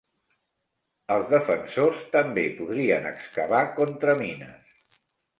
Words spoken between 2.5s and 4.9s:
podrien excavar contramines.